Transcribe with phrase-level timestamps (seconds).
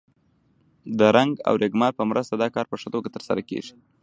[0.97, 3.75] د رنګ او رېګمال په مرسته دا کار په ښه توګه سرته رسیږي.